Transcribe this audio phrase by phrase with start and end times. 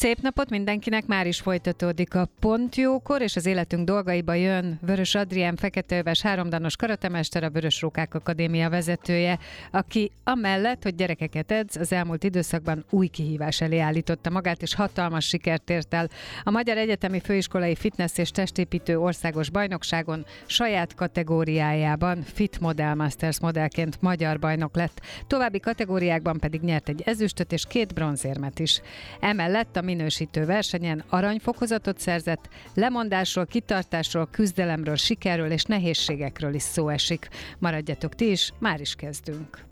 [0.00, 5.56] Szép napot mindenkinek, már is folytatódik a Pontjókor, és az életünk dolgaiba jön Vörös Adrián
[5.56, 9.38] Feketeöves háromdanos karatemester, a Vörös Rókák Akadémia vezetője,
[9.70, 15.26] aki amellett, hogy gyerekeket edz, az elmúlt időszakban új kihívás elé állította magát, és hatalmas
[15.26, 16.08] sikert ért el.
[16.42, 24.00] A Magyar Egyetemi Főiskolai Fitness és Testépítő Országos Bajnokságon saját kategóriájában Fit Model Masters modellként
[24.02, 25.00] magyar bajnok lett.
[25.26, 28.80] További kategóriákban pedig nyert egy ezüstöt és két bronzérmet is.
[29.20, 37.28] Emellett a minősítő versenyen aranyfokozatot szerzett, lemondásról, kitartásról, küzdelemről, sikerről és nehézségekről is szó esik.
[37.58, 39.64] Maradjatok ti is, már is kezdünk.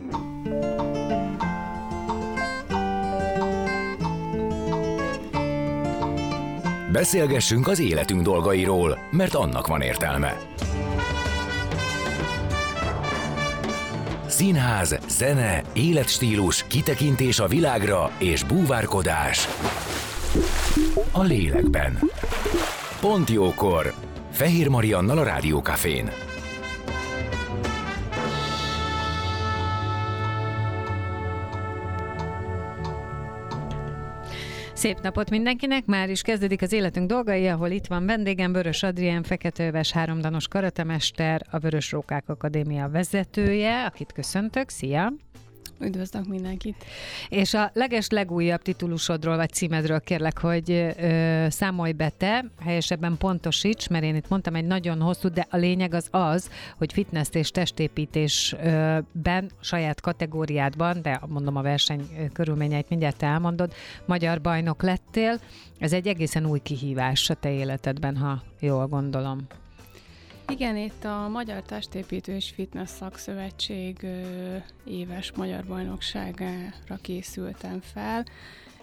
[6.92, 10.36] Beszélgessünk az életünk dolgairól, mert annak van értelme.
[14.26, 19.48] Színház, zene, életstílus, kitekintés a világra és búvárkodás
[21.12, 21.98] a lélekben.
[23.00, 23.94] Pont jókor.
[24.30, 26.10] Fehér Mariannal a Rádiókafén.
[34.78, 35.86] Szép napot mindenkinek!
[35.86, 41.42] Már is kezdődik az életünk dolgai, ahol itt van vendégem Vörös Adrián, feketőves háromdanos karatemester,
[41.50, 44.68] a Vörös Rókák Akadémia vezetője, akit köszöntök.
[44.68, 45.12] Szia!
[45.80, 46.84] Üdvözlök mindenkit!
[47.28, 53.88] És a leges legújabb titulusodról vagy címedről kérlek, hogy ö, számolj be te, helyesebben pontosíts,
[53.88, 57.50] mert én itt mondtam egy nagyon hosszú, de a lényeg az az, hogy fitness és
[57.50, 63.72] testépítésben, saját kategóriádban, de mondom a verseny körülményeit mindjárt elmondod,
[64.04, 65.40] magyar bajnok lettél.
[65.78, 69.46] Ez egy egészen új kihívás a te életedben, ha jól gondolom.
[70.50, 74.06] Igen, itt a Magyar Testépítő és Fitness Szakszövetség
[74.84, 78.24] éves magyar bajnokságára készültem fel,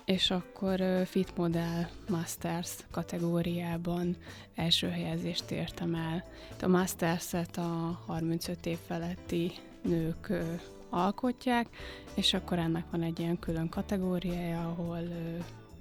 [0.06, 4.16] és akkor Fit Model Masters kategóriában
[4.56, 6.24] első helyezést értem el.
[6.62, 10.34] A Masters-et a 35 év feletti nők
[10.90, 11.68] alkotják,
[12.14, 15.00] és akkor ennek van egy ilyen külön kategóriája, ahol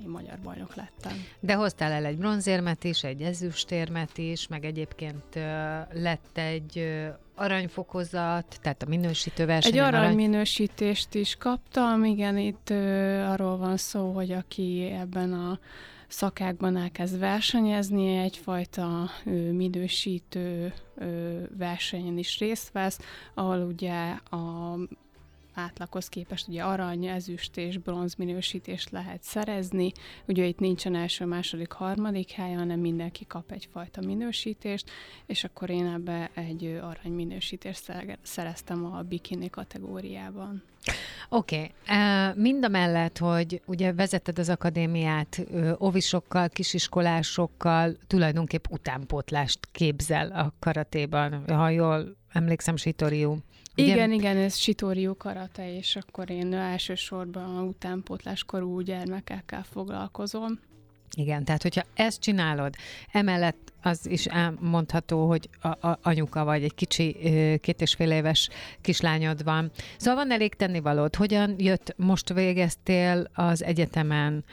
[0.01, 1.25] én magyar bajnok lettem.
[1.41, 5.35] De hoztál el egy bronzérmet is, egy ezüstérmet is, meg egyébként
[5.93, 7.03] lett egy
[7.35, 9.85] aranyfokozat, tehát a minősítő versenyen.
[9.85, 15.59] Egy aranyminősítést is kaptam, igen, itt ö, arról van szó, hogy aki ebben a
[16.09, 22.99] szakákban elkezd versenyezni, egyfajta ö, minősítő ö, versenyen is részt vesz,
[23.35, 24.77] ahol ugye a
[25.55, 29.93] átlaghoz képest ugye arany, ezüst és bronz minősítést lehet szerezni.
[30.27, 34.91] Ugye itt nincsen első, második, harmadik hely, hanem mindenki kap egyfajta minősítést,
[35.27, 37.93] és akkor én ebbe egy arany minősítést
[38.23, 40.63] szereztem a bikini kategóriában.
[41.29, 42.43] Oké, okay.
[42.43, 45.47] mind a mellett, hogy ugye vezetted az akadémiát
[45.79, 53.37] ovisokkal, kisiskolásokkal, tulajdonképp utánpótlást képzel a karatéban, ha jól emlékszem, Sitoriu.
[53.77, 53.93] Ugye?
[53.93, 60.61] Igen, igen, ez Sitoriu karate, és akkor én elsősorban a utánpótláskorú gyermekekkel foglalkozom.
[61.17, 62.75] Igen, tehát hogyha ezt csinálod,
[63.13, 67.17] emellett az is elmondható, hogy a, a, anyuka vagy, egy kicsi
[67.61, 68.49] két és fél éves
[68.81, 69.71] kislányod van.
[69.97, 71.15] Szóval van elég tennivalód.
[71.15, 74.45] Hogyan jött, most végeztél az egyetemen,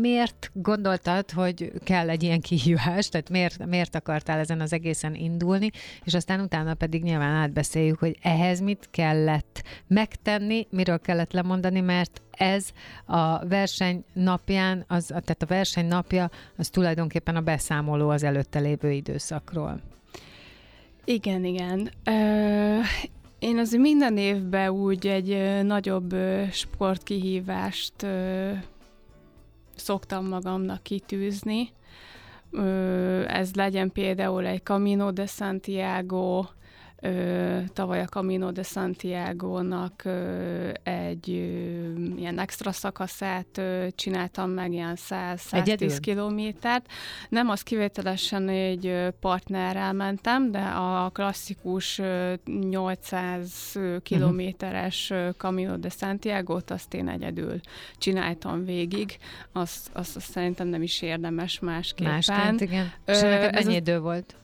[0.00, 5.70] miért gondoltad, hogy kell egy ilyen kihívás, tehát miért, miért akartál ezen az egészen indulni,
[6.04, 12.22] és aztán utána pedig nyilván átbeszéljük, hogy ehhez mit kellett megtenni, miről kellett lemondani, mert
[12.30, 12.68] ez
[13.06, 18.90] a verseny napján, az, tehát a verseny napja, az tulajdonképpen a beszámoló az előtte lévő
[18.90, 19.80] időszakról.
[21.04, 21.90] Igen, igen.
[22.04, 22.78] Ö,
[23.38, 26.14] én az minden évben úgy egy nagyobb
[26.52, 28.06] sportkihívást
[29.80, 31.72] szoktam magamnak kitűzni.
[33.26, 36.44] Ez legyen például egy Camino de Santiago,
[37.02, 44.72] Ö, tavaly a Camino de Santiago-nak ö, egy ö, ilyen extra szakaszát ö, csináltam meg,
[44.72, 46.86] ilyen 100-110 kilométert.
[47.28, 52.32] Nem az kivételesen egy ö, partnerrel mentem, de a klasszikus ö,
[52.70, 57.60] 800 kilométeres ö, Camino de Santiago-t azt én egyedül
[57.98, 59.16] csináltam végig.
[59.52, 62.12] Azt, azt, azt szerintem nem is érdemes másképpen.
[62.12, 62.92] Másként, igen.
[63.04, 64.34] Ö, És neked mennyi idő volt?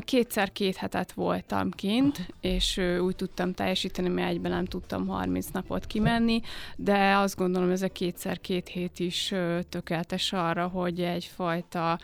[0.00, 5.86] Kétszer két hetet voltam kint, és úgy tudtam teljesíteni, mert egyben nem tudtam 30 napot
[5.86, 6.40] kimenni,
[6.76, 9.34] de azt gondolom, ez a kétszer két hét is
[9.68, 11.98] tökéletes arra, hogy egyfajta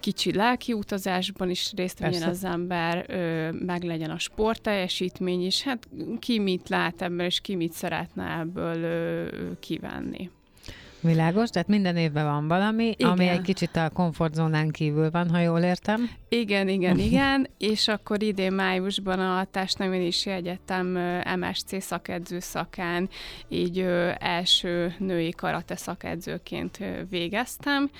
[0.00, 3.06] kicsi lelki utazásban is részt vegyen az ember,
[3.52, 5.88] meg legyen a sportteljesítmény is, hát
[6.18, 9.30] ki mit lát ebből, és ki mit szeretne ebből
[9.60, 10.30] kivenni.
[11.02, 13.10] Világos, tehát minden évben van valami, igen.
[13.10, 16.10] ami egy kicsit a komfortzónán kívül van, ha jól értem.
[16.28, 20.86] Igen, igen, igen, és akkor idén májusban a Testnevelési Egyetem
[21.38, 23.08] MSC szakedző szakán
[23.48, 23.78] így
[24.18, 26.78] első női karate szakedzőként
[27.10, 27.90] végeztem,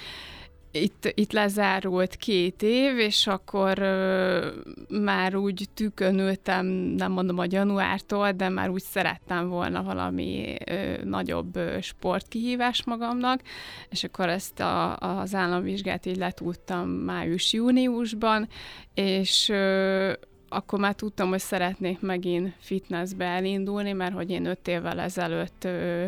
[0.73, 4.49] itt, itt lezárult két év, és akkor ö,
[4.89, 11.57] már úgy tükönültem, nem mondom a januártól, de már úgy szerettem volna valami ö, nagyobb
[11.57, 13.41] ö, sportkihívás magamnak,
[13.89, 18.49] és akkor ezt a, az államvizsgát így letudtam május-júniusban,
[18.95, 20.13] és ö,
[20.53, 26.07] akkor már tudtam, hogy szeretnék megint fitnessbe elindulni, mert hogy én öt évvel ezelőtt ö,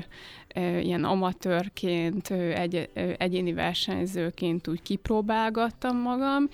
[0.80, 6.48] ilyen amatőrként, egy, egyéni versenyzőként úgy kipróbálgattam magam,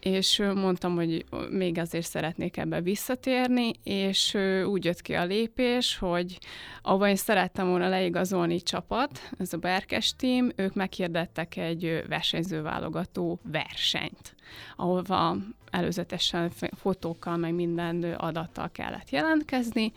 [0.00, 6.38] és mondtam, hogy még azért szeretnék ebbe visszatérni, és úgy jött ki a lépés, hogy
[6.82, 14.34] ahol én szerettem volna leigazolni csapat, ez a Berkes team, ők meghirdettek egy versenyzőválogató versenyt,
[14.76, 15.36] ahova
[15.76, 19.92] előzetesen fotókkal, meg minden adattal kellett jelentkezni,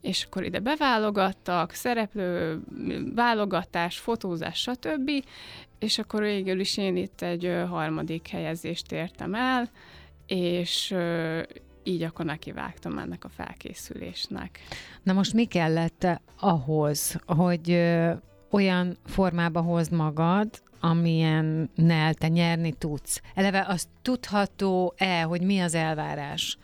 [0.00, 2.60] és akkor ide beválogattak, szereplő,
[3.14, 5.10] válogatás, fotózás, stb.,
[5.78, 9.70] és akkor végül is én itt egy harmadik helyezést értem el,
[10.26, 10.94] és
[11.82, 14.58] így akkor nekivágtam ennek a felkészülésnek.
[15.02, 16.06] Na most mi kellett
[16.40, 17.70] ahhoz, hogy
[18.50, 20.48] olyan formába hozd magad,
[20.84, 23.20] amilyennel te nyerni tudsz?
[23.34, 26.58] Eleve az tudható-e, hogy mi az elvárás?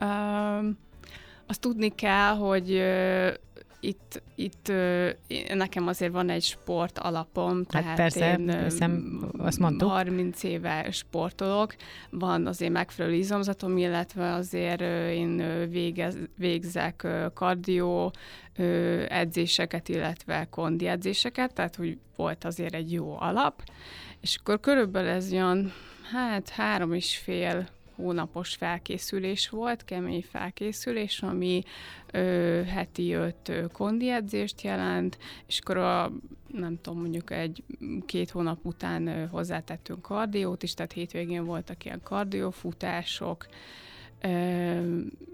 [0.00, 0.78] Um,
[1.46, 2.82] azt tudni kell, hogy
[3.80, 4.72] itt, itt
[5.54, 9.88] nekem azért van egy sport alapom, hát tehát persze, én hiszem, azt mondtuk.
[9.88, 11.74] 30 éve sportolok,
[12.10, 14.80] van azért megfelelő izomzatom, illetve azért
[15.10, 18.12] én végez, végzek kardió
[19.08, 23.62] edzéseket, illetve kondi edzéseket, tehát hogy volt azért egy jó alap,
[24.20, 25.72] és akkor körülbelül ez olyan,
[26.12, 27.68] hát három és fél
[28.00, 31.62] hónapos felkészülés volt, kemény felkészülés, ami
[32.12, 36.12] ö, heti öt kondi edzést jelent, és akkor a,
[36.52, 37.62] nem tudom, mondjuk egy
[38.06, 43.46] két hónap után hozzátettünk kardiót is, tehát hétvégén voltak ilyen kardiófutások,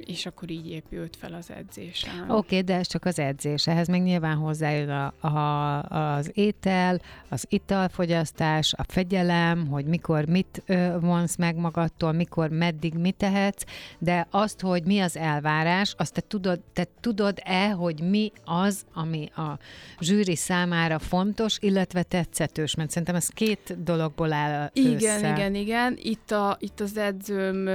[0.06, 2.23] és akkor így épült fel az edzésem.
[2.23, 3.67] Oké, okay, de ez csak az edzés.
[3.67, 10.62] Ehhez még nyilván hozzájön a, a, az étel, az italfogyasztás, a fegyelem, hogy mikor mit
[10.67, 13.65] ö, vonsz meg magadtól, mikor, meddig mit tehetsz,
[13.99, 19.29] de azt, hogy mi az elvárás, azt te tudod, te tudod-e, hogy mi az, ami
[19.37, 19.59] a
[20.00, 25.31] zsűri számára fontos, illetve tetszetős, mert szerintem ez két dologból áll Igen, össze.
[25.31, 25.99] igen, igen.
[26.03, 27.69] Itt, a, itt az edzőm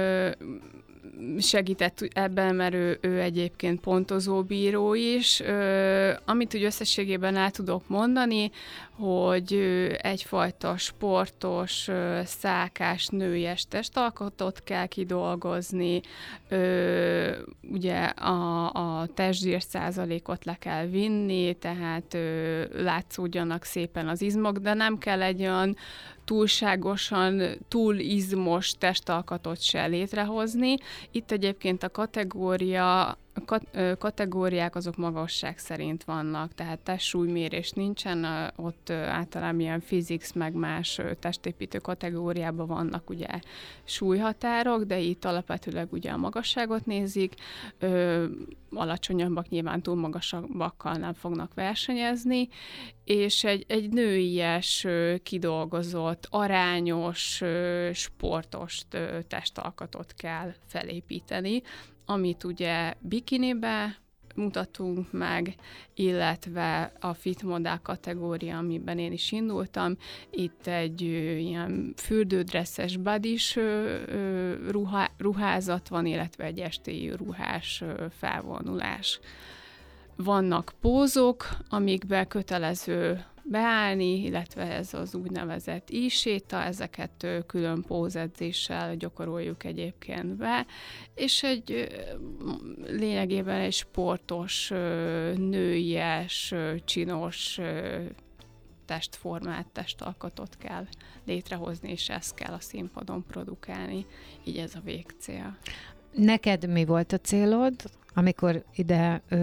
[1.38, 5.40] segített ebben, mert ő, ő egyébként pontozó bíró is.
[5.40, 8.50] Ö, amit úgy összességében el tudok mondani,
[8.90, 9.52] hogy
[9.96, 11.88] egyfajta sportos,
[12.24, 16.00] szákás, nőies testalkotot kell kidolgozni,
[16.48, 17.30] ö,
[17.70, 24.74] ugye a, a testzsír százalékot le kell vinni, tehát ö, látszódjanak szépen az izmok, de
[24.74, 25.76] nem kell egy olyan
[26.24, 30.74] túlságosan túl izmos testalkatot se létrehozni.
[31.10, 33.18] Itt egyébként a kategória
[33.98, 41.78] kategóriák azok magasság szerint vannak, tehát testsúlymérés nincsen, ott általában ilyen physics meg más testépítő
[41.78, 43.26] kategóriában vannak ugye
[43.84, 47.34] súlyhatárok, de itt alapvetőleg ugye a magasságot nézik,
[48.70, 52.48] alacsonyabbak nyilván túl magasabbakkal nem fognak versenyezni,
[53.04, 54.86] és egy, egy nőies,
[55.22, 57.42] kidolgozott, arányos,
[57.92, 58.82] sportos
[59.28, 61.62] testalkatot kell felépíteni,
[62.12, 63.96] amit ugye bikinibe
[64.34, 65.54] mutatunk meg,
[65.94, 69.96] illetve a fit modell kategória, amiben én is indultam.
[70.30, 73.58] Itt egy ö, ilyen fürdődresszes badis
[74.68, 79.20] ruhá, ruházat van, illetve egy estéi ruhás ö, felvonulás.
[80.16, 90.36] Vannak pózok, amikbe kötelező beállni, illetve ez az úgynevezett íséta, ezeket külön pózedzéssel gyakoroljuk egyébként
[90.36, 90.66] be,
[91.14, 91.88] és egy
[92.86, 94.68] lényegében egy sportos,
[95.36, 97.60] nőies, csinos
[98.84, 100.86] testformát, testalkatot kell
[101.24, 104.06] létrehozni, és ezt kell a színpadon produkálni,
[104.44, 105.58] így ez a végcél.
[106.14, 107.74] Neked mi volt a célod,
[108.14, 109.36] amikor ide ö,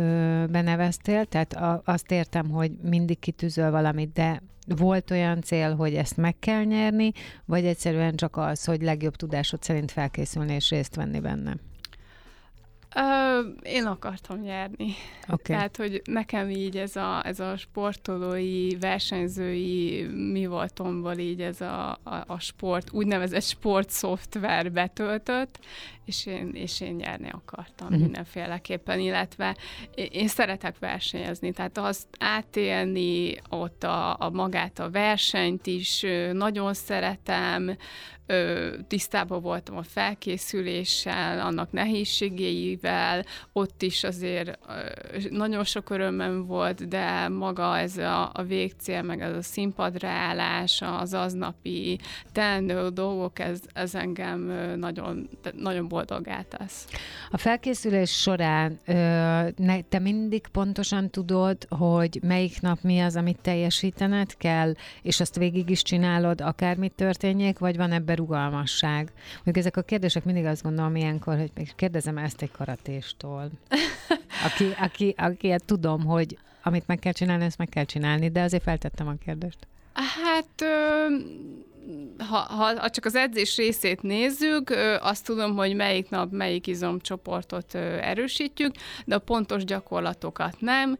[0.49, 1.25] beneveztél?
[1.25, 6.35] Tehát a, azt értem, hogy mindig kitűzöl valamit, de volt olyan cél, hogy ezt meg
[6.39, 7.11] kell nyerni,
[7.45, 11.55] vagy egyszerűen csak az, hogy legjobb tudásod szerint felkészülni és részt venni benne?
[12.95, 14.93] Ö, én akartam nyerni.
[15.23, 15.55] Okay.
[15.55, 21.89] Tehát, hogy nekem így ez a, ez a sportolói, versenyzői mi voltomból így ez a,
[22.03, 25.59] a, a sport, úgynevezett sportszoftver betöltött,
[26.05, 28.01] és én, és én nyerni akartam uh-huh.
[28.01, 29.55] mindenféleképpen, illetve
[29.95, 36.73] én, én szeretek versenyezni, tehát azt átélni ott a, a magát a versenyt is nagyon
[36.73, 37.77] szeretem,
[38.87, 44.59] tisztában voltam a felkészüléssel, annak nehézségeivel, ott is azért
[45.29, 50.81] nagyon sok örömem volt, de maga ez a, a végcél, meg ez a színpadra állás,
[50.81, 51.99] az aznapi
[52.31, 54.39] teendő dolgok, ez, ez engem
[54.77, 56.87] nagyon, nagyon boldogá tesz.
[57.31, 58.79] A felkészülés során
[59.89, 65.69] te mindig pontosan tudod, hogy melyik nap mi az, amit teljesítened kell, és azt végig
[65.69, 69.11] is csinálod, akármit történjék, vagy van ebben rugalmasság?
[69.33, 73.51] Mondjuk ezek a kérdések mindig azt gondolom ilyenkor, hogy kérdezem ezt egy karatéstól,
[74.47, 78.41] aki, aki, aki hát tudom, hogy amit meg kell csinálni, ezt meg kell csinálni, de
[78.41, 79.67] azért feltettem a kérdést.
[79.93, 81.15] Hát ö,
[82.29, 82.37] ha,
[82.77, 88.71] ha csak az edzés részét nézzük, azt tudom, hogy melyik nap melyik izomcsoportot erősítjük,
[89.05, 90.97] de a pontos gyakorlatokat nem.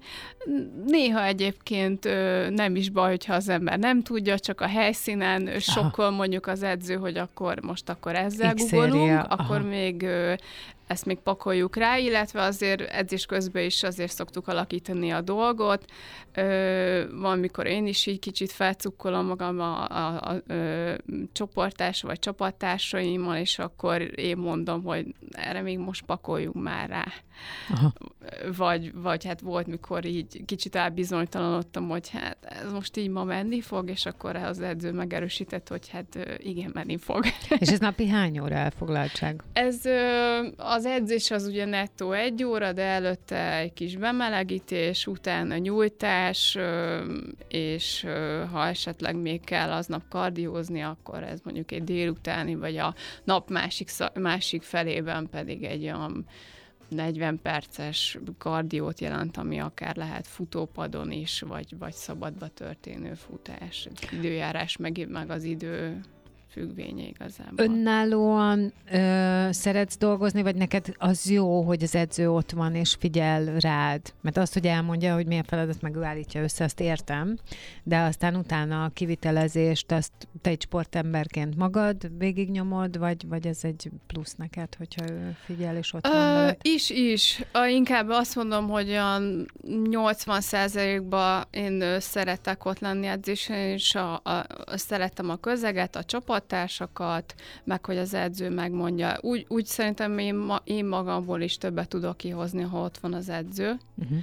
[0.86, 2.04] Néha egyébként
[2.50, 6.96] nem is baj, hogyha az ember nem tudja, csak a helyszínen sokkal mondjuk az edző,
[6.96, 9.68] hogy akkor most akkor ezzel googolunk, akkor Aha.
[9.68, 10.08] még
[10.90, 15.86] ezt még pakoljuk rá, illetve azért edzés közben is azért szoktuk alakítani a dolgot.
[16.34, 20.96] Ö, van, mikor én is így kicsit felcukkolom magam a, a, a, a
[21.32, 27.06] csoportás vagy csapattársaimmal, és akkor én mondom, hogy erre még most pakoljunk már rá.
[27.70, 27.94] Aha.
[28.58, 33.62] Vagy, vagy hát volt, mikor így kicsit elbizonytalanodtam, hogy hát ez most így ma menni
[33.62, 37.26] fog, és akkor az edző megerősített, hogy hát igen, menni fog.
[37.60, 39.44] És ez napi hány óra elfoglaltság?
[39.54, 39.82] Ez
[40.58, 46.58] az edzés az ugye nettó egy óra, de előtte egy kis bemelegítés, utána nyújtás,
[47.48, 48.06] és
[48.52, 53.90] ha esetleg még kell aznap kardiózni, akkor ez mondjuk egy délutáni, vagy a nap másik,
[54.14, 56.26] másik felében pedig egy olyan
[56.90, 64.78] 40 perces kardiót jelent, ami akár lehet futópadon is, vagy, vagy szabadba történő futás, időjárás,
[64.78, 66.02] meg, meg az idő
[66.60, 67.66] függvénye igazából.
[67.66, 73.46] Önállóan ö, szeretsz dolgozni, vagy neked az jó, hogy az edző ott van és figyel
[73.60, 74.02] rád?
[74.22, 77.38] Mert azt, hogy elmondja, hogy milyen feladat meg ő állítja össze, azt értem,
[77.84, 80.12] de aztán utána a kivitelezést, azt
[80.42, 85.94] te egy sportemberként magad végignyomod, vagy, vagy ez egy plusz neked, hogyha ő figyel és
[85.94, 87.42] ott Ö, van Is, is.
[87.52, 89.20] A, inkább azt mondom, hogy a
[89.68, 96.49] 80%-ban én szeretek ott lenni edzésen, és a, a, a, szeretem a közeget, a csapat,
[96.50, 99.18] csapattársakat, meg hogy az edző megmondja.
[99.22, 103.30] Úgy, úgy szerintem én, ma, én magamból is többet tudok kihozni, ha ott van az
[103.30, 103.78] edző.
[103.96, 104.18] Uh-huh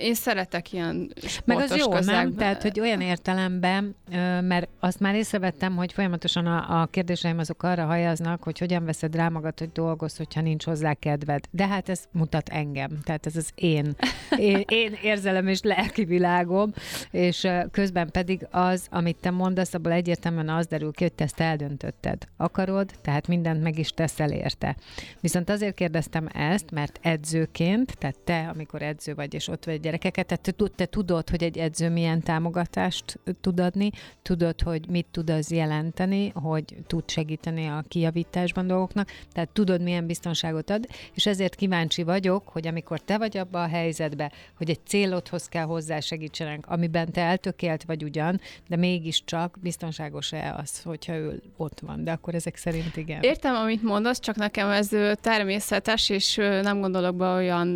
[0.00, 1.12] én szeretek ilyen
[1.44, 2.24] Meg az jó, közegben.
[2.24, 2.34] nem?
[2.34, 3.96] Tehát, hogy olyan értelemben,
[4.40, 9.14] mert azt már észrevettem, hogy folyamatosan a, a kérdéseim azok arra hajaznak, hogy hogyan veszed
[9.14, 11.44] rá magad, hogy dolgoz, hogyha nincs hozzá kedved.
[11.50, 12.90] De hát ez mutat engem.
[13.02, 13.94] Tehát ez az én,
[14.38, 16.72] én, én érzelem és lelki világom,
[17.10, 21.40] és közben pedig az, amit te mondasz, abból egyértelműen az derül ki, hogy te ezt
[21.40, 22.22] eldöntötted.
[22.36, 24.76] Akarod, tehát mindent meg is teszel érte.
[25.20, 30.26] Viszont azért kérdeztem ezt, mert edzőként, tehát te, amikor edző vagy, és ott vagy gyerekeket,
[30.26, 33.90] tehát te, tudod, hogy egy edző milyen támogatást tud adni,
[34.22, 40.06] tudod, hogy mit tud az jelenteni, hogy tud segíteni a kijavításban dolgoknak, tehát tudod, milyen
[40.06, 44.80] biztonságot ad, és ezért kíváncsi vagyok, hogy amikor te vagy abban a helyzetben, hogy egy
[44.86, 51.42] célodhoz kell hozzá segítsenek, amiben te eltökélt vagy ugyan, de mégiscsak biztonságos-e az, hogyha ő
[51.56, 53.22] ott van, de akkor ezek szerint igen.
[53.22, 54.88] Értem, amit mondasz, csak nekem ez
[55.20, 57.74] természetes, és nem gondolok be olyan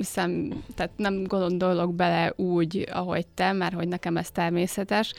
[0.00, 5.12] szem, tehát nem gondolok bele úgy, ahogy te, mert hogy nekem ez természetes.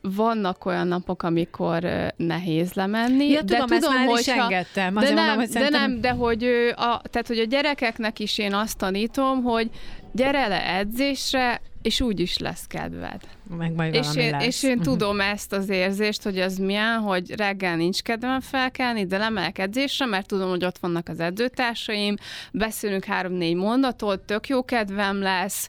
[0.00, 4.94] Vannak olyan napok, amikor nehéz lemenni, ja, de tudom, tudom, már hogy is engedtem.
[4.94, 5.90] De nem, mondom, hogy de szerintem...
[5.90, 6.44] nem, de hogy,
[6.76, 9.70] a, tehát, hogy a gyerekeknek is én azt tanítom, hogy
[10.12, 13.20] gyere le edzésre, és úgy is lesz kedved.
[13.56, 14.46] Meg majd és én, lesz.
[14.46, 14.96] és én Uh-huh.
[14.96, 20.06] tudom ezt az érzést, hogy az milyen, hogy reggel nincs kedvem felkelni, de lemelek edzésre,
[20.06, 22.16] mert tudom, hogy ott vannak az edzőtársaim,
[22.52, 25.68] beszélünk három-négy mondatot, tök jó kedvem lesz,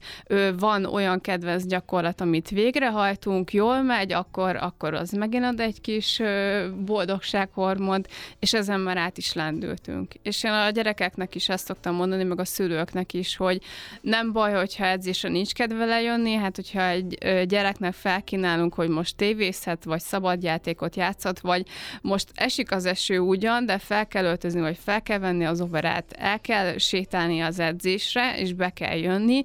[0.58, 6.22] van olyan kedvenc gyakorlat, amit végrehajtunk, jól megy, akkor, akkor az megint ad egy kis
[6.86, 8.08] boldogsághormont,
[8.40, 10.14] és ezen már át is lendültünk.
[10.22, 13.62] És én a gyerekeknek is ezt szoktam mondani, meg a szülőknek is, hogy
[14.02, 17.18] nem baj, hogyha edzésre nincs kedve lejönni, hát hogyha egy
[17.48, 21.66] gyereknek felkínálunk, hogy most tévészhet, vagy szabadjátékot játszhat, vagy
[22.02, 26.14] most esik az eső ugyan, de fel kell öltözni, vagy fel kell venni az overát,
[26.18, 29.44] el kell sétálni az edzésre, és be kell jönni.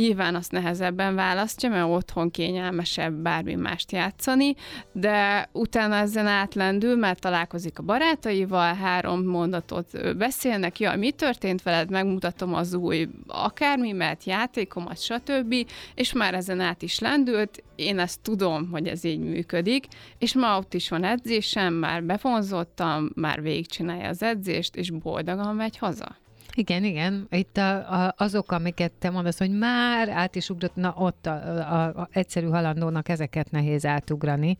[0.00, 4.54] Nyilván azt nehezebben választja, mert otthon kényelmesebb bármi mást játszani,
[4.92, 11.90] de utána ezen átlendül, mert találkozik a barátaival, három mondatot beszélnek, jaj, mi történt veled,
[11.90, 15.54] megmutatom az új akármimet, játékomat, stb.,
[15.94, 19.86] és már ezen át is lendült, én ezt tudom, hogy ez így működik,
[20.18, 25.78] és ma ott is van edzésem, már bevonzottam, már végigcsinálja az edzést, és boldogan megy
[25.78, 26.16] haza.
[26.54, 27.26] Igen, igen.
[27.30, 31.32] Itt a, a, azok, amiket te mondasz, hogy már át is ugrott, na ott a,
[31.58, 34.56] a, a egyszerű halandónak ezeket nehéz átugrani,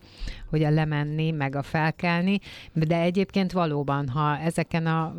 [0.49, 2.39] hogy a lemenni, meg a felkelni,
[2.73, 5.15] de egyébként valóban, ha ezeken a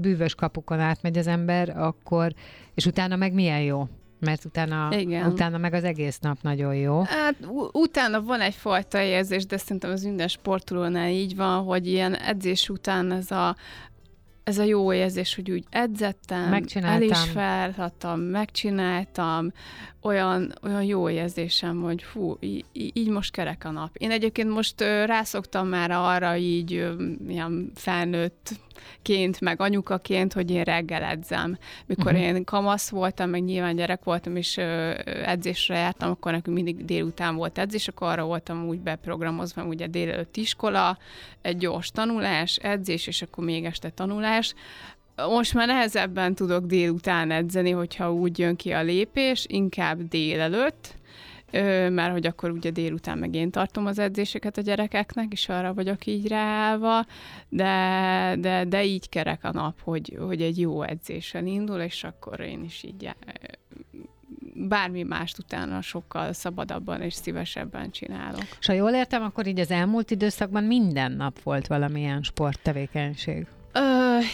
[0.00, 2.32] bűvös kapukon átmegy az ember, akkor,
[2.74, 3.88] és utána meg milyen jó.
[4.20, 5.26] Mert utána, Igen.
[5.26, 7.02] utána meg az egész nap nagyon jó.
[7.02, 7.34] Hát
[7.72, 13.12] utána van egyfajta érzés, de szerintem az minden sportolónál így van, hogy ilyen edzés után
[13.12, 13.56] ez a
[14.50, 16.48] ez a jó érzés, hogy úgy edzettem,
[16.94, 19.52] el is felhattam, megcsináltam,
[20.02, 23.96] olyan, olyan jó érzésem, hogy fú, í- í- így most kerek a nap.
[23.96, 26.70] Én egyébként most rászoktam már arra így
[27.28, 27.70] ilyen
[29.02, 31.58] felnőttként, meg anyukaként, hogy én reggel edzem.
[31.86, 32.20] Mikor uh-huh.
[32.20, 37.34] én kamasz voltam, meg nyilván gyerek voltam, és ö, edzésre jártam, akkor nekünk mindig délután
[37.36, 40.98] volt edzés, akkor arra voltam úgy beprogramozva, ugye délelőtt iskola,
[41.42, 44.54] egy gyors tanulás, edzés, és akkor még este tanulás.
[45.16, 50.94] Most már nehezebben tudok délután edzeni, hogyha úgy jön ki a lépés, inkább délelőtt,
[51.50, 55.74] Ö, mert hogy akkor ugye délután meg én tartom az edzéseket a gyerekeknek, és arra
[55.74, 57.06] vagyok így ráállva,
[57.48, 62.40] de, de, de így kerek a nap, hogy, hogy egy jó edzéssel indul, és akkor
[62.40, 63.10] én is így
[64.54, 68.44] bármi mást utána sokkal szabadabban és szívesebben csinálok.
[68.60, 73.46] És ha jól értem, akkor így az elmúlt időszakban minden nap volt valamilyen sporttevékenység.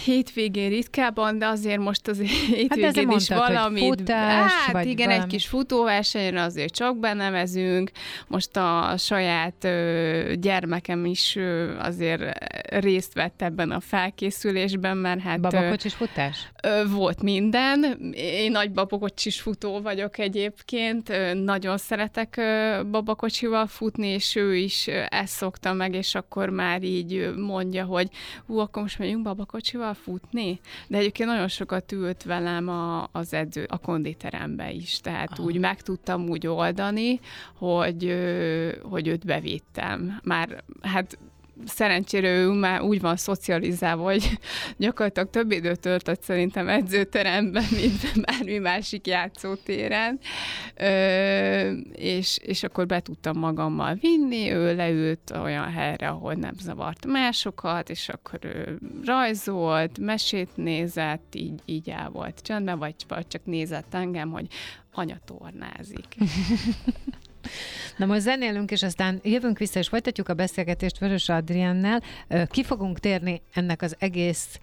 [0.05, 3.83] Hétvégén ritkábban, de azért most az hétvégén ezért is mondtad, hogy valamit.
[3.83, 5.25] futás, hát vagy igen, valami.
[5.25, 7.91] egy kis futóversenyre azért csak benemezünk.
[8.27, 12.23] Most a saját ö, gyermekem is ö, azért
[12.69, 15.41] részt vett ebben a felkészülésben, mert hát...
[15.41, 16.51] Babakocsis futás?
[16.87, 18.13] Volt minden.
[18.15, 21.13] Én nagy babakocsis futó vagyok egyébként.
[21.45, 22.41] Nagyon szeretek
[22.91, 28.09] babakocsival futni, és ő is ezt szokta meg, és akkor már így mondja, hogy
[28.47, 30.61] hú, akkor most megyünk babakocsival futni.
[30.89, 35.01] De egyébként nagyon sokat ült velem a, az edző, a konditerembe is.
[35.01, 35.43] Tehát Aha.
[35.43, 37.21] úgy meg tudtam úgy oldani,
[37.55, 38.17] hogy,
[38.83, 40.21] hogy őt bevittem.
[40.23, 41.19] Már hát
[41.65, 44.39] szerencsére ő már úgy van szocializálva, hogy
[44.77, 50.19] gyakorlatilag több időt töltött szerintem edzőteremben, mint bármi másik játszótéren,
[50.75, 57.07] Ö, és, és akkor be tudtam magammal vinni, ő leült olyan helyre, ahol nem zavart
[57.07, 63.45] másokat, és akkor ő rajzolt, mesét nézett, így, így el volt csendben, vagy, vagy csak
[63.45, 64.47] nézett engem, hogy
[64.93, 66.17] anya tornázik.
[67.97, 72.03] Na most zenélünk, és aztán jövünk vissza, és folytatjuk a beszélgetést Vörös Adriennel.
[72.47, 74.59] Ki fogunk térni ennek az egész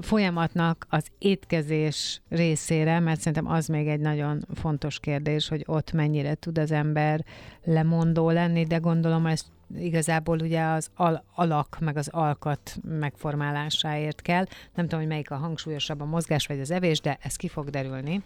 [0.00, 6.34] folyamatnak az étkezés részére, mert szerintem az még egy nagyon fontos kérdés, hogy ott mennyire
[6.34, 7.24] tud az ember
[7.64, 9.46] lemondó lenni, de gondolom ezt
[9.78, 14.44] igazából ugye az al- alak, meg az alkat megformálásáért kell.
[14.74, 17.70] Nem tudom, hogy melyik a hangsúlyosabb, a mozgás vagy az evés, de ez ki fog
[17.70, 18.22] derülni,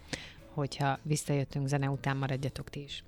[0.58, 3.04] hogyha visszajöttünk zene után, maradjatok ti is.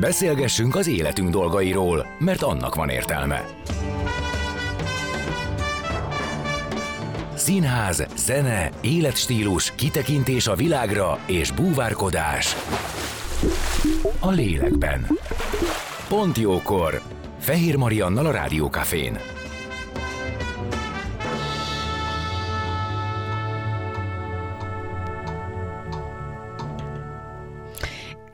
[0.00, 3.44] Beszélgessünk az életünk dolgairól, mert annak van értelme.
[7.34, 12.56] Színház, zene, életstílus, kitekintés a világra és búvárkodás.
[14.20, 15.06] A lélekben.
[16.08, 17.02] Pont jókor.
[17.38, 19.18] Fehér Mariannal a Rádiókafén.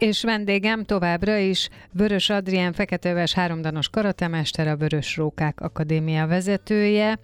[0.03, 7.19] És vendégem továbbra is Vörös Adrián Feketeöves háromdanos karatemester, a Vörös Rókák Akadémia vezetője,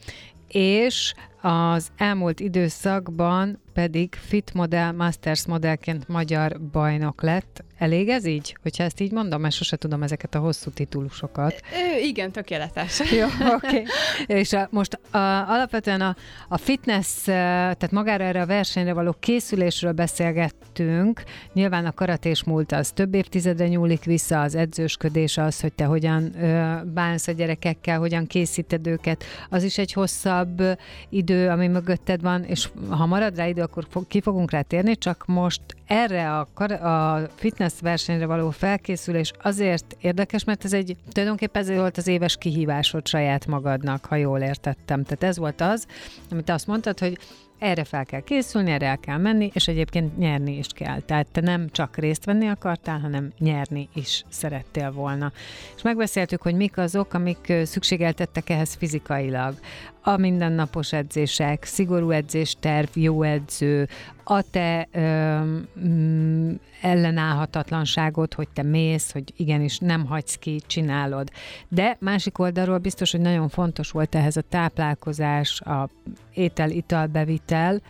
[0.49, 7.65] és az elmúlt időszakban pedig Fit Model Masters modellként magyar bajnok lett.
[7.79, 8.57] Elég ez így?
[8.63, 11.61] Hogyha ezt így mondom, mert sose tudom ezeket a hosszú titulusokat.
[11.73, 13.01] Ö, igen, tökéletes.
[13.19, 13.67] Jó, oké.
[13.67, 13.85] Okay.
[14.27, 16.17] És a, most a, alapvetően a,
[16.49, 21.23] a fitness, tehát magára erre a versenyre való készülésről beszélgettünk.
[21.53, 26.43] Nyilván a karatés múlt az több évtizedre nyúlik vissza, az edzősködés az, hogy te hogyan
[26.43, 30.63] ö, bánsz a gyerekekkel, hogyan készíted őket, az is egy hosszabb
[31.09, 34.97] idő, ami mögötted van, és ha marad rá idő, akkor fog, ki fogunk rá térni,
[34.97, 41.63] csak most erre a, a fitness versenyre való felkészülés azért érdekes, mert ez egy, tulajdonképpen
[41.63, 45.03] ez volt az éves kihívásod saját magadnak, ha jól értettem.
[45.03, 45.87] Tehát ez volt az,
[46.31, 47.19] amit azt mondtad, hogy
[47.59, 51.01] erre fel kell készülni, erre el kell menni, és egyébként nyerni is kell.
[51.01, 55.33] Tehát te nem csak részt venni akartál, hanem nyerni is szerettél volna.
[55.77, 59.55] És megbeszéltük, hogy mik azok, amik szükségeltettek ehhez fizikailag.
[60.03, 63.89] A mindennapos edzések, szigorú edzésterv, jó edző,
[64.25, 65.39] a te ö,
[65.87, 71.31] mm, ellenállhatatlanságot, hogy te mész, hogy igenis nem hagysz ki, csinálod.
[71.69, 75.89] De másik oldalról biztos, hogy nagyon fontos volt ehhez a táplálkozás, a
[76.35, 77.07] étel-ital
[77.49, 77.81] bevitel,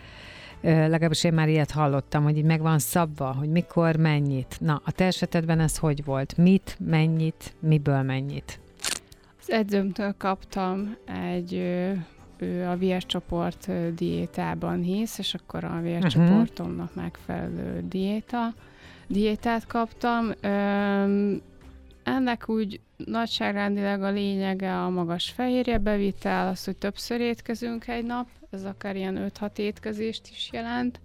[0.61, 4.57] legalábbis én már ilyet hallottam, hogy így meg van szabva, hogy mikor, mennyit.
[4.59, 6.37] Na, a te esetedben ez hogy volt?
[6.37, 8.59] Mit, mennyit, miből mennyit?
[9.41, 10.95] Az edzőmtől kaptam
[11.33, 11.53] egy
[12.41, 17.03] ő a vércsoport diétában hisz, és akkor a vércsoportomnak uh-huh.
[17.03, 18.53] megfelelő diéta,
[19.07, 20.31] diétát kaptam.
[20.41, 21.41] Öm,
[22.03, 28.27] ennek úgy nagyságrendileg a lényege a magas fehérje bevitel, az, hogy többször étkezünk egy nap,
[28.49, 30.99] ez akár ilyen 5-6 étkezést is jelent,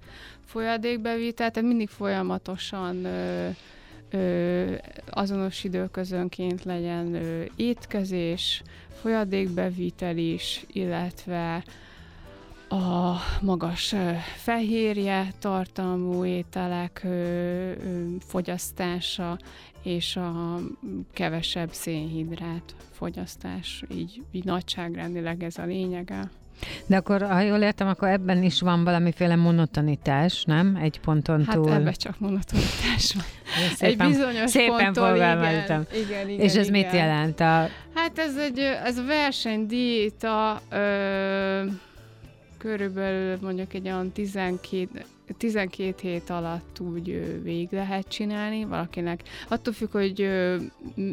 [0.44, 3.48] folyadékbevitel, tehát mindig folyamatosan ö,
[4.11, 4.74] ö,
[5.11, 8.62] azonos időközönként legyen ö, étkezés,
[9.00, 11.64] folyadékbevitel is, illetve
[12.68, 13.94] a magas
[14.37, 17.07] fehérje tartalmú ételek
[18.27, 19.38] fogyasztása
[19.83, 20.61] és a
[21.12, 26.31] kevesebb szénhidrát fogyasztás, így, így nagyságrendileg ez a lényege.
[26.87, 30.77] De akkor, ha jól értem, akkor ebben is van valamiféle monotonitás, nem?
[30.83, 31.68] Egy ponton hát túl.
[31.68, 33.24] Hát ebben csak monotonitás van.
[33.74, 35.87] Szépen, egy bizonyos szépen ponttól, igen, igen,
[36.29, 36.81] igen, És ez igen.
[36.81, 37.40] mit jelent?
[37.40, 37.68] A...
[37.94, 41.64] Hát ez egy ez a versenydiéta ö,
[42.64, 44.88] körülbelül mondjuk egy olyan 12,
[45.38, 49.22] 12 hét alatt úgy végig lehet csinálni valakinek.
[49.48, 50.29] Attól függ, hogy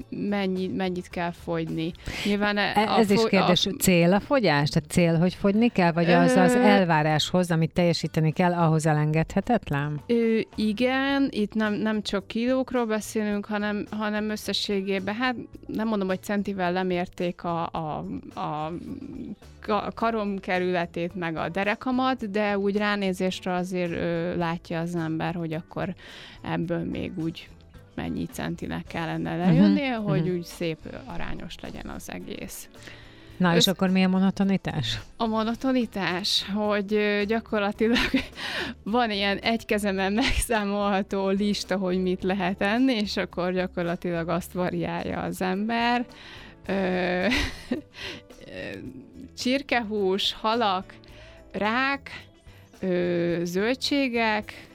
[0.09, 1.91] mennyi, mennyit kell fogyni.
[2.25, 4.69] Nyilván e, a, Ez is kérdés, a, cél a fogyás?
[4.69, 5.91] Tehát cél, hogy fogyni kell?
[5.91, 10.01] Vagy az az elváráshoz, amit teljesíteni kell, ahhoz elengedhetetlen?
[10.07, 15.35] Ö, igen, itt nem, nem csak kilókról beszélünk, hanem, hanem összességében, hát
[15.67, 18.05] nem mondom, hogy centivel lemérték a, a,
[18.39, 18.71] a
[19.93, 25.95] karom kerületét, meg a derekamat, de úgy ránézésre azért ö, látja az ember, hogy akkor
[26.41, 27.49] ebből még úgy
[27.95, 30.35] mennyi centinek kellene lejönni, uh-huh, hogy uh-huh.
[30.35, 32.69] úgy szép arányos legyen az egész.
[33.37, 33.57] Na, Össz...
[33.57, 34.99] és akkor mi a monotonitás?
[35.17, 38.09] A monotonitás, hogy gyakorlatilag
[38.83, 45.21] van ilyen egy kezemen megszámolható lista, hogy mit lehet enni, és akkor gyakorlatilag azt variálja
[45.21, 46.05] az ember.
[46.65, 47.25] Ö,
[49.37, 50.93] csirkehús, halak,
[51.51, 52.25] rák,
[52.79, 54.67] ö, zöldségek,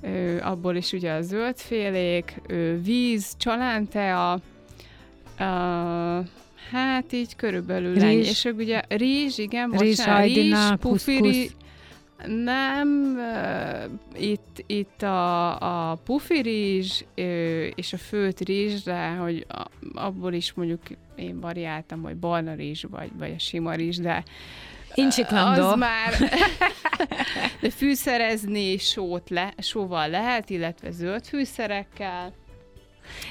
[0.00, 4.40] ö, abból is ugye a zöldfélék, ö, víz, csalántea,
[5.38, 5.44] ö,
[6.70, 8.02] hát így körülbelül rizs.
[8.02, 8.16] ennyi.
[8.16, 11.50] És ugye rizs, igen, rizs, bocsánat, rizs, pufiri,
[12.26, 13.18] nem,
[14.14, 17.02] itt, itt a, a pufi rizs
[17.74, 19.46] és a főt rizs, de hogy
[19.94, 20.80] abból is mondjuk
[21.16, 24.24] én variáltam, hogy barna rizs vagy, vagy a sima rizs, de
[24.94, 25.68] Incsiklandó.
[25.68, 26.12] Az már,
[27.60, 32.32] de fűszerezni sót le, sóval lehet, illetve zöld fűszerekkel.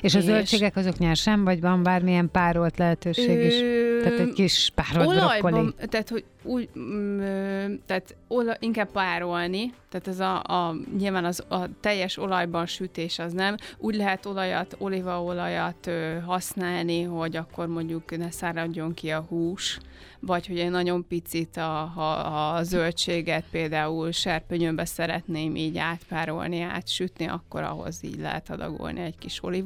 [0.01, 3.53] És a És- zöldségek azok nyersen, vagy van bármilyen párolt lehetőség is?
[3.61, 5.53] Ö, Tehát egy kis párolt brokkoli.
[5.53, 11.43] Olajban, tehát hogy úgy, mm, tehát ola, inkább párolni, tehát ez a, a, nyilván az,
[11.49, 13.55] a teljes olajban sütés az nem.
[13.77, 19.79] Úgy lehet olajat, olívaolajat ö, használni, hogy akkor mondjuk ne száradjon ki a hús,
[20.19, 22.11] vagy hogy egy nagyon picit, a, ha
[22.55, 29.43] a zöldséget például serpenyőbe szeretném így átpárolni, átsütni, akkor ahhoz így lehet adagolni egy kis
[29.43, 29.62] olívaolajat.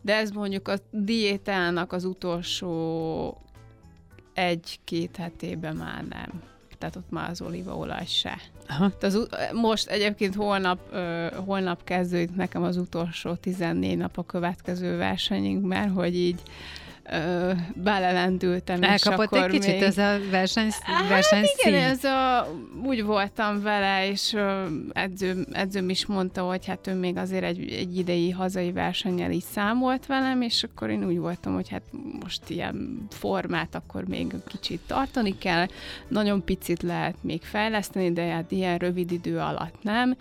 [0.00, 3.36] De ez mondjuk a diétának az utolsó
[4.34, 6.42] egy-két hetében már nem.
[6.78, 8.38] Tehát ott már az olívaolaj se.
[8.68, 8.90] Aha.
[9.00, 15.66] Az, most egyébként holnap, ö, holnap kezdődik nekem az utolsó 14 nap a következő versenyünk,
[15.66, 16.42] mert hogy így
[17.74, 18.82] belelendültem.
[18.82, 19.82] Elkapott egy kicsit még...
[19.82, 22.48] ez a verseny, Hát verseny igen, ez a,
[22.84, 27.72] úgy voltam vele, és ö, edzőm, edzőm is mondta, hogy hát ő még azért egy,
[27.72, 31.82] egy idei hazai versennyel is számolt velem, és akkor én úgy voltam, hogy hát
[32.22, 35.66] most ilyen formát akkor még kicsit tartani kell,
[36.08, 40.16] nagyon picit lehet még fejleszteni, de hát ilyen rövid idő alatt nem,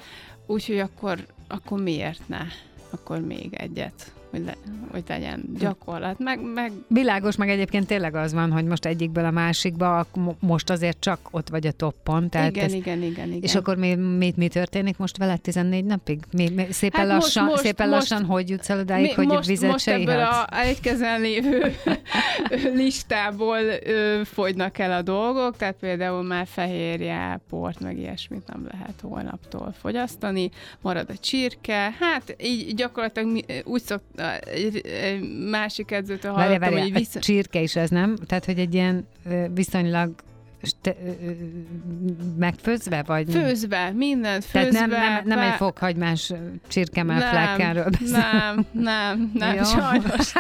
[0.46, 2.42] úgyhogy akkor, akkor miért ne?
[2.90, 4.56] Akkor még egyet, hogy, le,
[4.92, 9.32] hogy legyen gyakorlat, meg, meg Világos, meg egyébként tényleg az van, hogy most egyikből a
[9.32, 10.06] másikba,
[10.40, 12.30] most azért csak ott vagy a toppon.
[12.30, 13.42] Tehát igen, ez, igen, igen, igen.
[13.42, 16.20] És akkor mi, mi, mi történik most veled 14 napig?
[16.32, 19.14] Mi, mi, szépen, Hát most- lassan, most- szépen most- lassan hogy jutsz el odáig, Mi-
[19.14, 21.74] hogy most, vizet most ebből a egy kezen lévő
[22.76, 28.94] listából ö, fogynak el a dolgok, tehát például már fehérje, port, meg ilyesmit nem lehet
[29.02, 30.50] holnaptól fogyasztani,
[30.82, 34.02] marad a csirke, hát így gyakorlatilag mi, úgy szok,
[34.40, 37.20] egy, egy másik edzőtől hallottam, várjál, hogy a vissza...
[37.20, 38.16] csirke is ez nem?
[38.28, 39.08] Tehát, hogy egy ilyen
[39.54, 40.12] viszonylag
[40.84, 40.90] ö,
[42.38, 43.32] megfőzve, vagy?
[43.32, 44.72] Főzve, mindent főzve.
[44.72, 46.34] Tehát nem, nem, nem be- egy fokhagymás
[46.68, 48.18] csirkemelflákkáról beszél.
[48.18, 49.64] nem, nem, nem, Jó.
[49.64, 50.34] sajnos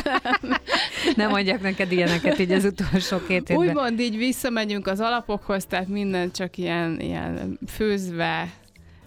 [1.15, 3.67] Nem mondjak neked ilyeneket így az utolsó két hétben.
[3.67, 8.49] Úgymond így visszamegyünk az alapokhoz, tehát minden csak ilyen, ilyen főzve,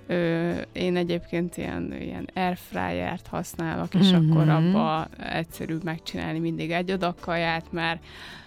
[0.06, 4.30] Ö, én egyébként ilyen, ilyen airfryert használok, és Mhm.
[4.30, 8.04] akkor abba egyszerűbb megcsinálni mindig egy adag kaját, mert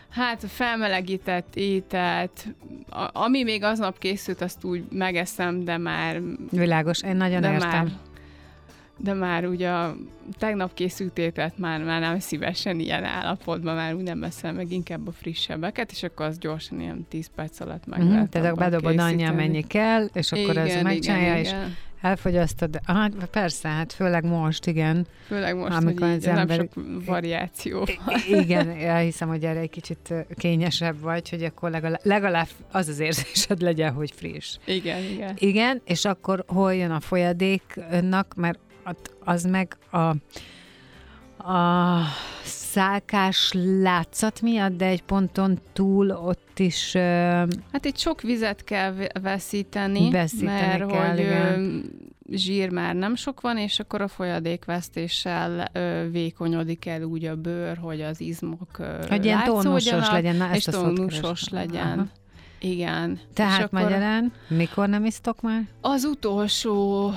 [0.10, 2.48] hát a felmelegített ételt,
[2.90, 7.70] a, ami még aznap készült, azt úgy megeszem, de már Világos, én nagyon de értem.
[7.70, 7.88] már,
[8.98, 9.96] de már ugye a
[10.38, 15.08] tegnap készült ételt már, már nem szívesen ilyen állapotban, már úgy nem eszem meg inkább
[15.08, 18.64] a frissebbeket, és akkor az gyorsan ilyen 10 perc alatt meg Uh-huh, lehet tehát akkor
[18.64, 21.76] bedobod annyi, amennyi kell, és akkor ez igen, megcsinálja, igen, és igen.
[22.02, 22.80] elfogyasztod.
[22.86, 25.06] Ah, persze, hát főleg most, igen.
[25.28, 28.40] Főleg most, Amikor hogy az így nem ember- sok variáció van.
[28.42, 33.62] Igen, elhiszem, hogy erre egy kicsit kényesebb vagy, hogy akkor legalább, legalább az az érzésed
[33.62, 34.58] legyen, hogy friss.
[34.66, 35.34] Igen, igen.
[35.38, 38.60] Igen, és akkor hol jön a folyadéknak, mert
[39.20, 39.98] az meg a,
[41.52, 42.02] a
[42.44, 46.94] szálkás látszat miatt, de egy ponton túl ott is
[47.72, 51.84] Hát itt sok vizet kell ve- veszíteni, Veszíteni mert kell, hogy igen.
[52.32, 57.78] zsír már nem sok van, és akkor a folyadékvesztéssel ö, vékonyodik el úgy a bőr,
[57.78, 60.36] hogy az izmok ö, hogy ilyen látszódjanak, legyen.
[60.36, 62.00] Na, ezt és tónusos legyen.
[62.00, 62.08] Aha.
[62.66, 63.20] Igen.
[63.34, 65.64] Tehát akkor magyarán, mikor nem isztok már?
[65.82, 67.12] Az utolsó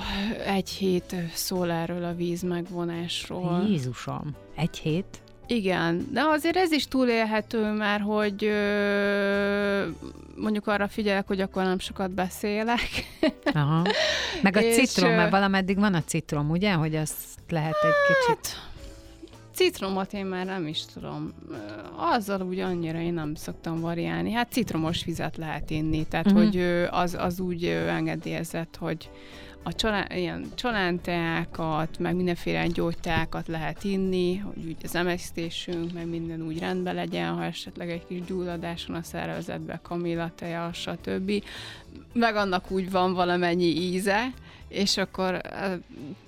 [0.45, 3.65] egy hét szól erről a víz megvonásról.
[3.67, 5.21] Jézusom, egy hét?
[5.47, 9.87] Igen, de azért ez is túlélhető, mert hogy ö,
[10.35, 12.89] mondjuk arra figyelek, hogy akkor nem sokat beszélek.
[13.53, 13.85] Aha.
[14.41, 16.71] Meg a És, citrom, mert valameddig van a citrom, ugye?
[16.71, 17.15] Hogy azt
[17.49, 18.68] lehet egy kicsit...
[19.59, 21.33] Citromot én már nem is tudom.
[21.95, 24.31] Azzal úgy annyira én nem szoktam variálni.
[24.31, 26.43] Hát citromos vizet lehet inni, tehát uh-huh.
[26.43, 29.09] hogy az, az úgy engedélyezett, hogy
[29.63, 36.41] a csalán, ilyen csalánteákat, meg mindenféle gyógyteákat lehet inni, hogy úgy az emésztésünk, meg minden
[36.41, 41.43] úgy rendben legyen, ha esetleg egy kis gyulladás van a szervezetben, kamillateja, stb.
[42.13, 44.33] Meg annak úgy van valamennyi íze,
[44.69, 45.41] és akkor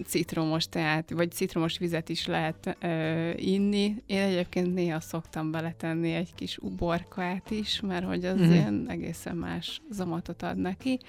[0.05, 3.95] citromos teát, vagy citromos vizet is lehet ö, inni.
[4.05, 8.51] Én egyébként néha szoktam beletenni egy kis uborkát is, mert hogy az mm.
[8.51, 10.99] ilyen egészen más zamatot ad neki.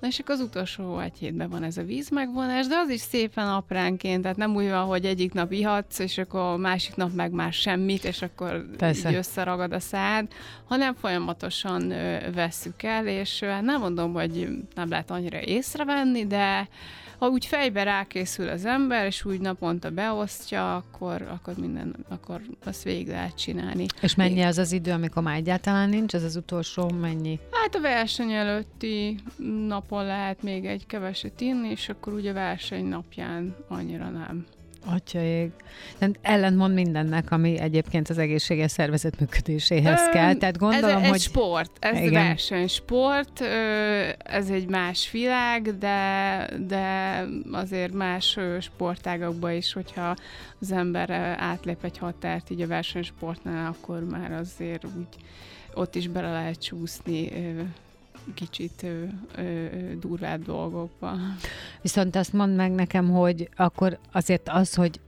[0.00, 3.48] Na és akkor az utolsó egy hétben van ez a vízmegvonás, de az is szépen
[3.48, 7.32] apránként, tehát nem úgy van, hogy egyik nap ihatsz, és akkor a másik nap meg
[7.32, 9.10] már semmit, és akkor Persze.
[9.10, 10.28] így összeragad a szád,
[10.64, 16.26] hanem folyamatosan ö, vesszük el, és ö, hát nem mondom, hogy nem lehet annyira észrevenni,
[16.26, 16.68] de
[17.20, 22.82] ha úgy fejbe rákészül az ember, és úgy naponta beosztja, akkor, akkor minden, akkor azt
[22.82, 23.86] végig lehet csinálni.
[24.00, 26.14] És mennyi az az idő, amikor már egyáltalán nincs?
[26.14, 27.38] Ez az utolsó mennyi?
[27.50, 29.18] Hát a verseny előtti
[29.66, 34.46] napon lehet még egy keveset inni, és akkor ugye a verseny napján annyira nem.
[34.86, 35.50] Atyaég.
[36.22, 40.34] Ellentmond mindennek, ami egyébként az egészséges szervezet működéséhez Öm, kell.
[40.34, 41.20] Tehát gondolom, ez, hogy...
[41.20, 42.12] sport, ez Igen.
[42.12, 43.40] versenysport,
[44.18, 50.16] ez egy más világ, de, de azért más sportágakban is, hogyha
[50.60, 55.16] az ember átlép egy határt így a versenysportnál, akkor már azért úgy
[55.74, 57.28] ott is bele lehet csúszni
[58.34, 59.04] kicsit ö,
[59.36, 59.66] ö,
[60.00, 61.12] durvább dolgokba.
[61.82, 65.00] Viszont azt mondd meg nekem, hogy akkor azért az, hogy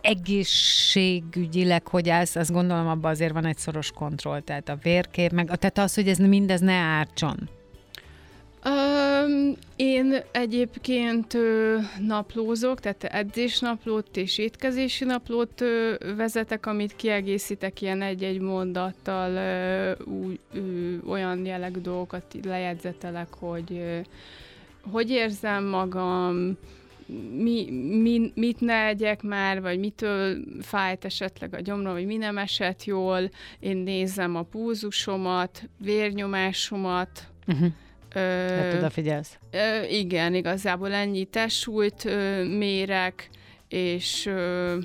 [0.00, 5.46] egészségügyileg hogy állsz, azt gondolom abban azért van egy szoros kontroll, tehát a vérkép, meg
[5.46, 7.48] tehát az, hogy ez mindez ne ártson.
[8.68, 18.02] Um, én egyébként ö, naplózok, tehát edzésnaplót és étkezési naplót ö, vezetek, amit kiegészítek ilyen
[18.02, 23.98] egy-egy mondattal, ö, úgy, ö, olyan jellegű dolgokat lejegyzetelek, hogy ö,
[24.90, 26.56] hogy érzem magam,
[27.36, 27.70] mi,
[28.02, 32.84] mi, mit ne egyek már, vagy mitől fájt esetleg a gyomra, vagy mi nem esett
[32.84, 33.30] jól.
[33.58, 37.72] Én nézem a púzusomat, vérnyomásomat, uh-huh
[38.12, 39.38] tehát odafigyelsz?
[39.50, 43.30] Ö, igen, igazából ennyi testsúlyt ö, mérek,
[43.68, 44.76] és ö,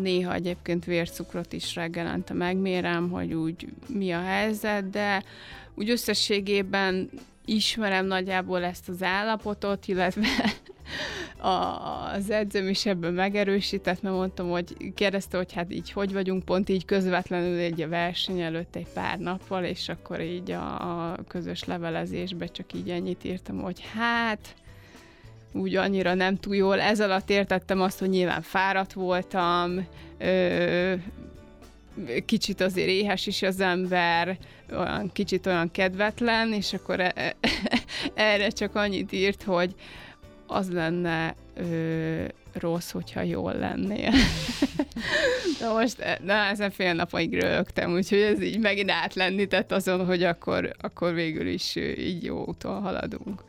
[0.00, 5.22] néha egyébként vércukrot is reggelente megmérem, hogy úgy mi a helyzet, de
[5.74, 7.10] úgy összességében
[7.44, 10.26] ismerem nagyjából ezt az állapotot, illetve
[11.38, 16.68] az edzőm is ebben megerősített, mert mondtam, hogy kérdezte, hogy hát így hogy vagyunk, pont
[16.68, 21.64] így közvetlenül egy a verseny előtt egy pár nappal, és akkor így a, a közös
[21.64, 24.54] levelezésbe csak így ennyit írtam, hogy hát
[25.52, 26.80] úgy annyira nem túl jól.
[26.80, 29.86] Ez alatt értettem azt, hogy nyilván fáradt voltam,
[30.18, 30.94] ö,
[32.26, 34.38] kicsit azért éhes is az ember,
[34.72, 37.36] olyan kicsit olyan kedvetlen, és akkor e- e-
[38.14, 39.74] erre csak annyit írt, hogy
[40.50, 44.10] az lenne ö, rossz, hogyha jól lennél.
[45.60, 50.70] na most, na, ezen fél napig rögtem, úgyhogy ez így megint átlendített azon, hogy akkor,
[50.80, 53.44] akkor végül is így jó úton haladunk.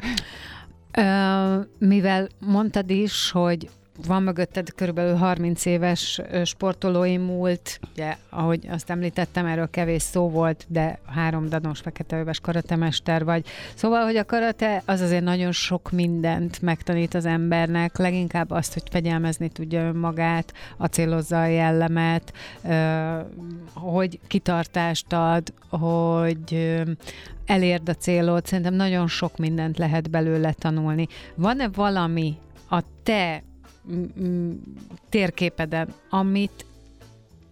[0.92, 3.70] Ö, mivel mondtad is, hogy
[4.08, 10.66] van mögötted körülbelül 30 éves sportolói múlt, ugye, ahogy azt említettem, erről kevés szó volt,
[10.68, 13.46] de három danos feketeöves karatemester vagy.
[13.74, 18.84] Szóval, hogy a karate az azért nagyon sok mindent megtanít az embernek, leginkább azt, hogy
[18.92, 22.34] fegyelmezni tudja önmagát, acélozza a jellemet,
[23.74, 26.76] hogy kitartást ad, hogy
[27.46, 31.08] elérd a célot, szerintem nagyon sok mindent lehet belőle tanulni.
[31.36, 32.38] Van-e valami
[32.70, 33.44] a te
[35.10, 36.66] térképeden, amit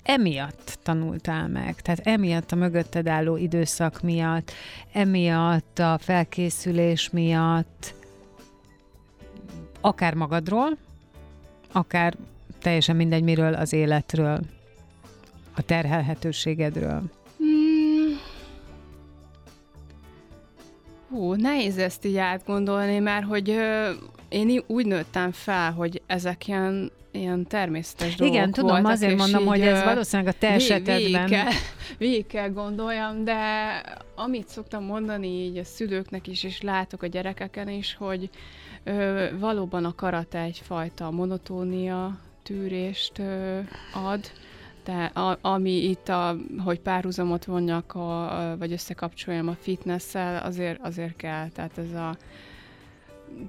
[0.03, 4.51] emiatt tanultál meg, tehát emiatt a mögötted álló időszak miatt,
[4.91, 7.93] emiatt a felkészülés miatt,
[9.81, 10.77] akár magadról,
[11.71, 12.15] akár
[12.61, 14.39] teljesen mindegy miről az életről,
[15.55, 17.03] a terhelhetőségedről.
[21.09, 23.55] Hú, nehéz ezt így átgondolni, mert hogy
[24.29, 29.45] én úgy nőttem fel, hogy ezek ilyen, ilyen természetes dolgok Igen, tudom, voltak, azért mondom,
[29.45, 30.95] hogy ez valószínűleg a te esetedben.
[30.95, 31.51] Végig kell,
[31.97, 33.35] végig kell gondoljam, de
[34.15, 38.29] amit szoktam mondani így a szülőknek is, és látok a gyerekeken is, hogy
[38.83, 43.59] ö, valóban a karate egyfajta monotónia tűrést ö,
[43.93, 44.31] ad,
[44.89, 51.15] de a, ami itt, a, hogy párhuzamot vonjak, a, vagy összekapcsoljam a fitnessel, azért, azért
[51.15, 51.49] kell.
[51.49, 52.17] Tehát ez a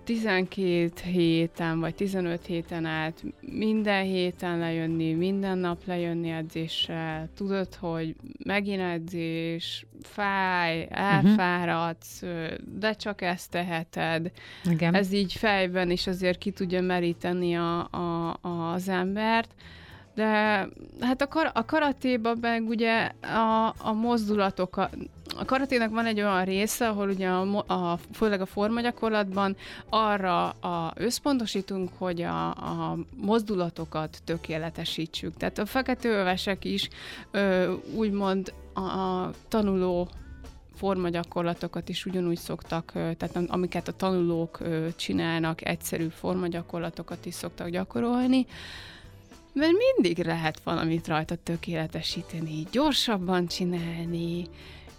[0.04, 8.14] 12 héten vagy 15 héten át minden héten lejönni, minden nap lejönni edzéssel, tudod, hogy
[8.44, 11.00] megint edzés, fáj, mhm.
[11.00, 12.22] elfáradsz,
[12.78, 14.30] de csak ezt teheted.
[14.64, 14.94] Igen.
[14.94, 18.38] Ez így fejben is azért ki tudja meríteni a, a,
[18.72, 19.54] az embert
[20.14, 20.68] de
[21.00, 24.90] hát a, kar- a karatéban meg ugye a, a mozdulatok, a,
[25.38, 29.56] a karatének van egy olyan része, ahol ugye a, a, főleg a formagyakorlatban
[29.88, 35.36] arra a, összpontosítunk, hogy a, a mozdulatokat tökéletesítsük.
[35.36, 36.88] Tehát a feketőövesek is
[37.30, 40.08] ö, úgymond a, a tanuló
[40.74, 44.58] formagyakorlatokat is ugyanúgy szoktak, tehát amiket a tanulók
[44.96, 48.46] csinálnak, egyszerű formagyakorlatokat is szoktak gyakorolni.
[49.52, 54.46] Mert mindig lehet valamit rajta tökéletesíteni, gyorsabban csinálni,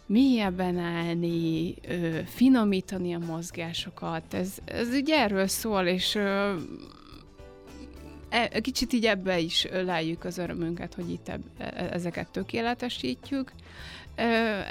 [0.05, 4.33] mélyebben állni, ö, finomítani a mozgásokat.
[4.33, 6.55] Ez, ez ugye erről szól, és ö,
[8.29, 13.51] e, kicsit így ebbe is lejjük az örömünket, hogy itt eb, e, ezeket tökéletesítjük.
[14.15, 14.21] Ö,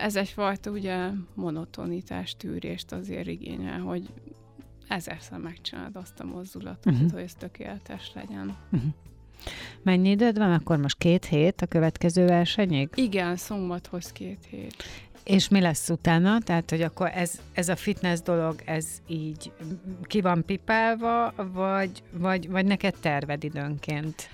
[0.02, 4.08] ez egyfajta ugye monotonitás, tűrést azért igényel, hogy
[4.88, 7.12] ezerszer megcsinálod azt a mozdulatot, uh-huh.
[7.12, 8.56] hogy ez tökéletes legyen.
[8.72, 8.90] Uh-huh.
[9.82, 10.52] Mennyi időd van?
[10.52, 12.88] Akkor most két hét a következő versenyig?
[12.94, 14.74] Igen, szombathoz két hét.
[15.24, 16.38] És mi lesz utána?
[16.40, 19.52] Tehát, hogy akkor ez, ez a fitness dolog, ez így
[20.02, 24.28] ki van pipálva, vagy, vagy, vagy neked terved időnként?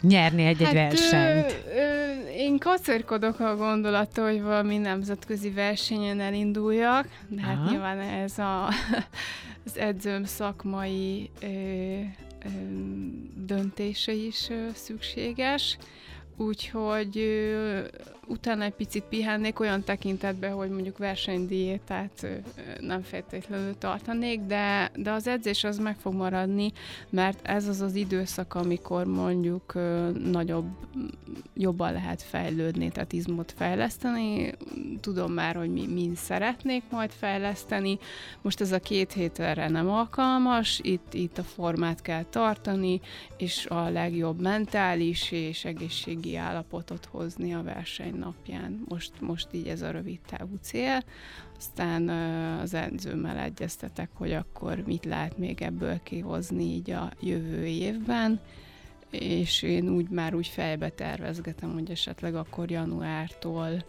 [0.00, 1.64] nyerni egy-egy hát, versenyt?
[1.74, 7.70] Ö, ö, én kacérkodok a gondolattól, hogy valami nemzetközi versenyen elinduljak, de hát Aha.
[7.70, 8.66] nyilván ez a,
[9.66, 11.46] az edzőm szakmai ö,
[13.46, 15.78] döntése is szükséges.
[16.38, 17.24] Úgyhogy
[18.28, 22.26] utána egy picit pihennék olyan tekintetben, hogy mondjuk versenydiétát
[22.80, 26.72] nem feltétlenül tartanék, de, de az edzés az meg fog maradni,
[27.10, 29.72] mert ez az az időszak, amikor mondjuk
[30.30, 30.66] nagyobb,
[31.54, 34.52] jobban lehet fejlődni, tehát izmot fejleszteni.
[35.00, 37.98] Tudom már, hogy mi, mi szeretnék majd fejleszteni.
[38.42, 43.00] Most ez a két hét erre nem alkalmas, itt, itt a formát kell tartani,
[43.36, 48.84] és a legjobb mentális és egészségi állapotot hozni a verseny napján.
[48.88, 51.04] Most, most így ez a rövid távú cél.
[51.58, 52.08] Aztán
[52.58, 58.40] az edzőmmel egyeztetek, hogy akkor mit lehet még ebből kihozni így a jövő évben
[59.10, 63.84] és én úgy már úgy fejbe tervezgetem, hogy esetleg akkor januártól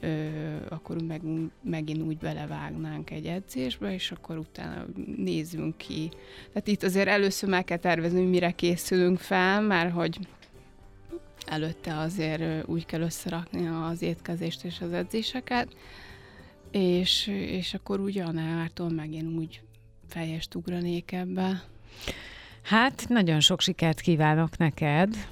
[0.00, 0.28] ö,
[0.68, 1.20] akkor meg,
[1.62, 6.08] megint úgy belevágnánk egy edzésbe, és akkor utána nézzünk ki.
[6.48, 10.18] Tehát itt azért először meg kell tervezni, hogy mire készülünk fel, mert hogy
[11.46, 15.76] előtte azért úgy kell összerakni az étkezést és az edzéseket,
[16.70, 19.60] és, és akkor úgy januártól megint úgy
[20.08, 21.62] fejest ugranék ebbe.
[22.62, 25.28] Hát, nagyon sok sikert kívánok neked,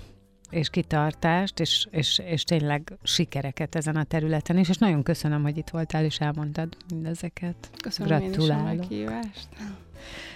[0.55, 5.57] és kitartást, és, és, és tényleg sikereket ezen a területen is, és nagyon köszönöm, hogy
[5.57, 7.71] itt voltál, és elmondtad mindezeket.
[7.83, 8.73] Köszönöm Gratulálok.
[8.73, 9.49] én is a meghívást.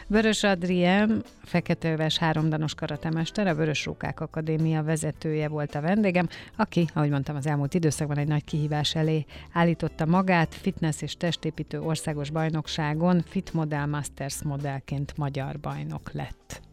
[0.06, 7.10] Vörös Adrien, feketeöves háromdanos karatemester, a Vörös Rókák Akadémia vezetője volt a vendégem, aki, ahogy
[7.10, 13.22] mondtam, az elmúlt időszakban egy nagy kihívás elé állította magát, fitness és testépítő országos bajnokságon
[13.26, 16.67] Fit Model Masters modellként magyar bajnok lett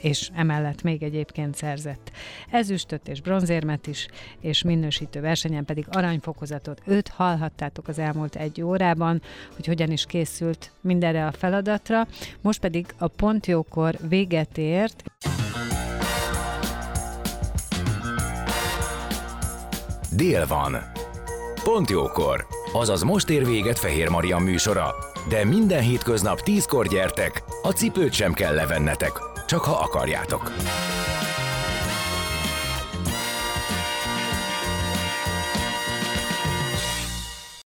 [0.00, 2.10] és emellett még egyébként szerzett
[2.50, 4.08] ezüstöt és bronzérmet is,
[4.40, 6.80] és minősítő versenyen pedig aranyfokozatot.
[6.86, 9.22] Őt hallhattátok az elmúlt egy órában,
[9.56, 12.06] hogy hogyan is készült mindenre a feladatra.
[12.40, 15.02] Most pedig a pontjókor véget ért.
[20.16, 20.76] Dél van.
[21.64, 22.46] Pont jókor.
[22.72, 24.94] Azaz most ér véget Fehér Maria műsora.
[25.28, 30.52] De minden hétköznap tízkor gyertek, a cipőt sem kell levennetek csak ha akarjátok.